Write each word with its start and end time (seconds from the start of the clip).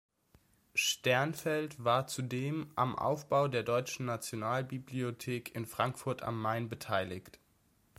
Sternfeld 0.73 1.83
war 1.83 2.07
zudem 2.07 2.71
am 2.75 2.95
Aufbau 2.95 3.47
der 3.47 3.61
Deutschen 3.61 4.07
Nationalbibliothek 4.07 5.53
in 5.53 5.67
Frankfurt 5.67 6.23
am 6.23 6.41
Main 6.41 6.69
beteiligt. 6.69 7.37